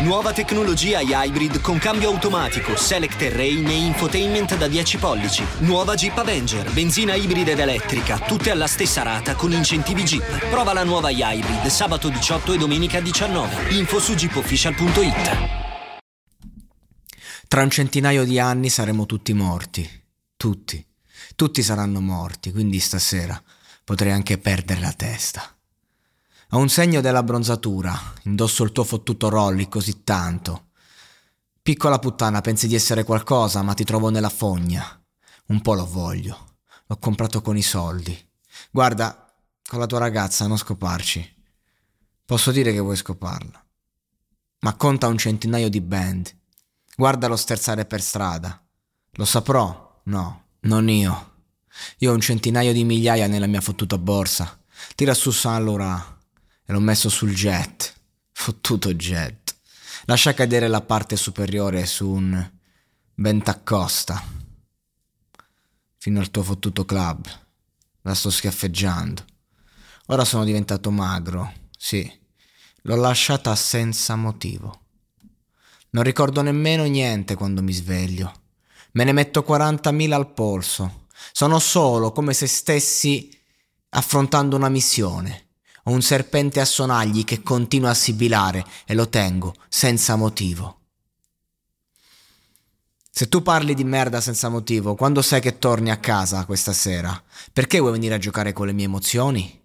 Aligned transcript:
Nuova 0.00 0.32
tecnologia 0.32 1.00
Hybrid 1.00 1.60
con 1.60 1.78
cambio 1.78 2.10
automatico, 2.10 2.76
select 2.76 3.16
terrain 3.16 3.66
e 3.66 3.74
infotainment 3.74 4.56
da 4.56 4.68
10 4.68 4.96
pollici. 4.96 5.44
Nuova 5.58 5.96
Jeep 5.96 6.16
Avenger, 6.16 6.70
benzina 6.72 7.14
ibrida 7.14 7.50
ed 7.50 7.58
elettrica, 7.58 8.16
tutte 8.20 8.52
alla 8.52 8.68
stessa 8.68 9.02
rata 9.02 9.34
con 9.34 9.50
incentivi 9.50 10.04
Jeep. 10.04 10.50
Prova 10.50 10.72
la 10.72 10.84
nuova 10.84 11.10
Hybrid 11.10 11.66
sabato 11.66 12.10
18 12.10 12.52
e 12.52 12.58
domenica 12.58 13.00
19. 13.00 13.74
Info 13.74 13.98
su 13.98 14.14
jeepofficial.it. 14.14 15.36
Tra 17.48 17.62
un 17.62 17.70
centinaio 17.70 18.24
di 18.24 18.38
anni 18.38 18.68
saremo 18.68 19.04
tutti 19.04 19.32
morti. 19.32 19.88
Tutti. 20.36 20.86
Tutti 21.34 21.60
saranno 21.60 22.00
morti, 22.00 22.52
quindi 22.52 22.78
stasera 22.78 23.42
potrei 23.82 24.12
anche 24.12 24.38
perdere 24.38 24.80
la 24.80 24.92
testa. 24.92 25.57
Ho 26.52 26.58
un 26.58 26.70
segno 26.70 27.02
della 27.02 27.22
bronzatura, 27.22 27.94
indosso 28.22 28.64
il 28.64 28.72
tuo 28.72 28.82
fottuto 28.82 29.28
rolli 29.28 29.68
così 29.68 30.02
tanto. 30.02 30.68
Piccola 31.60 31.98
puttana, 31.98 32.40
pensi 32.40 32.66
di 32.66 32.74
essere 32.74 33.04
qualcosa, 33.04 33.60
ma 33.60 33.74
ti 33.74 33.84
trovo 33.84 34.08
nella 34.08 34.30
fogna. 34.30 34.98
Un 35.48 35.60
po' 35.60 35.74
lo 35.74 35.86
voglio. 35.86 36.56
L'ho 36.86 36.96
comprato 36.96 37.42
con 37.42 37.58
i 37.58 37.62
soldi. 37.62 38.18
Guarda, 38.70 39.30
con 39.62 39.78
la 39.78 39.84
tua 39.84 39.98
ragazza 39.98 40.46
non 40.46 40.56
scoparci. 40.56 41.36
Posso 42.24 42.50
dire 42.50 42.72
che 42.72 42.80
vuoi 42.80 42.96
scoparla. 42.96 43.62
Ma 44.60 44.74
conta 44.74 45.06
un 45.06 45.18
centinaio 45.18 45.68
di 45.68 45.82
band. 45.82 46.34
Guardalo 46.96 47.36
sterzare 47.36 47.84
per 47.84 48.00
strada. 48.00 48.58
Lo 49.12 49.26
saprò? 49.26 50.00
No, 50.04 50.44
non 50.60 50.88
io. 50.88 51.32
Io 51.98 52.10
ho 52.10 52.14
un 52.14 52.20
centinaio 52.20 52.72
di 52.72 52.84
migliaia 52.84 53.26
nella 53.26 53.46
mia 53.46 53.60
fottuta 53.60 53.98
borsa. 53.98 54.58
Tira 54.94 55.12
su 55.12 55.30
San 55.30 55.62
Laurent 55.66 56.16
e 56.68 56.72
l'ho 56.74 56.80
messo 56.80 57.08
sul 57.08 57.32
jet. 57.32 57.94
Fottuto 58.30 58.92
jet. 58.92 59.56
Lascia 60.04 60.34
cadere 60.34 60.68
la 60.68 60.82
parte 60.82 61.16
superiore 61.16 61.86
su 61.86 62.06
un 62.10 62.50
Bentaccosta. 63.14 64.22
Fino 65.96 66.20
al 66.20 66.30
tuo 66.30 66.42
fottuto 66.42 66.84
club. 66.84 67.26
La 68.02 68.14
sto 68.14 68.28
schiaffeggiando. 68.28 69.24
Ora 70.08 70.26
sono 70.26 70.44
diventato 70.44 70.90
magro, 70.90 71.52
sì. 71.76 72.10
L'ho 72.82 72.96
lasciata 72.96 73.56
senza 73.56 74.14
motivo. 74.14 74.82
Non 75.90 76.04
ricordo 76.04 76.42
nemmeno 76.42 76.84
niente 76.84 77.34
quando 77.34 77.62
mi 77.62 77.72
sveglio. 77.72 78.42
Me 78.92 79.04
ne 79.04 79.12
metto 79.12 79.40
40.000 79.40 80.12
al 80.12 80.32
polso. 80.34 81.06
Sono 81.32 81.58
solo 81.58 82.12
come 82.12 82.34
se 82.34 82.46
stessi 82.46 83.34
affrontando 83.90 84.54
una 84.54 84.68
missione. 84.68 85.47
Ho 85.88 85.90
un 85.90 86.02
serpente 86.02 86.60
a 86.60 86.66
sonagli 86.66 87.24
che 87.24 87.42
continua 87.42 87.88
a 87.88 87.94
sibilare 87.94 88.62
e 88.84 88.92
lo 88.92 89.08
tengo 89.08 89.54
senza 89.70 90.16
motivo. 90.16 90.80
Se 93.10 93.26
tu 93.30 93.40
parli 93.40 93.72
di 93.72 93.84
merda 93.84 94.20
senza 94.20 94.50
motivo, 94.50 94.94
quando 94.94 95.22
sai 95.22 95.40
che 95.40 95.58
torni 95.58 95.90
a 95.90 95.96
casa 95.96 96.44
questa 96.44 96.74
sera, 96.74 97.20
perché 97.54 97.78
vuoi 97.78 97.92
venire 97.92 98.14
a 98.14 98.18
giocare 98.18 98.52
con 98.52 98.66
le 98.66 98.74
mie 98.74 98.84
emozioni? 98.84 99.62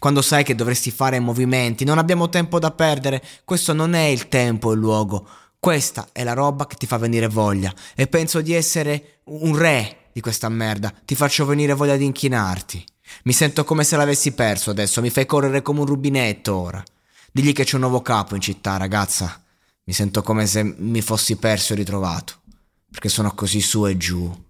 Quando 0.00 0.22
sai 0.22 0.42
che 0.42 0.56
dovresti 0.56 0.90
fare 0.90 1.20
movimenti, 1.20 1.84
non 1.84 1.98
abbiamo 1.98 2.28
tempo 2.28 2.58
da 2.58 2.72
perdere, 2.72 3.22
questo 3.44 3.72
non 3.72 3.94
è 3.94 4.06
il 4.06 4.26
tempo 4.26 4.72
e 4.72 4.74
il 4.74 4.80
luogo, 4.80 5.24
questa 5.60 6.08
è 6.10 6.24
la 6.24 6.32
roba 6.32 6.66
che 6.66 6.74
ti 6.74 6.86
fa 6.86 6.98
venire 6.98 7.28
voglia 7.28 7.72
e 7.94 8.08
penso 8.08 8.40
di 8.40 8.52
essere 8.52 9.20
un 9.26 9.56
re 9.56 10.08
di 10.12 10.20
questa 10.20 10.48
merda, 10.48 10.92
ti 11.04 11.14
faccio 11.14 11.46
venire 11.46 11.74
voglia 11.74 11.96
di 11.96 12.06
inchinarti. 12.06 12.84
Mi 13.24 13.32
sento 13.32 13.64
come 13.64 13.84
se 13.84 13.96
l'avessi 13.96 14.32
perso 14.32 14.70
adesso, 14.70 15.00
mi 15.00 15.10
fai 15.10 15.26
correre 15.26 15.62
come 15.62 15.80
un 15.80 15.86
rubinetto 15.86 16.54
ora. 16.54 16.82
Digli 17.32 17.52
che 17.52 17.64
c'è 17.64 17.74
un 17.74 17.82
nuovo 17.82 18.02
capo 18.02 18.34
in 18.34 18.40
città, 18.40 18.76
ragazza. 18.76 19.42
Mi 19.84 19.92
sento 19.92 20.22
come 20.22 20.46
se 20.46 20.62
mi 20.62 21.02
fossi 21.02 21.36
perso 21.36 21.72
e 21.72 21.76
ritrovato, 21.76 22.40
perché 22.90 23.08
sono 23.08 23.34
così 23.34 23.60
su 23.60 23.86
e 23.86 23.96
giù. 23.96 24.43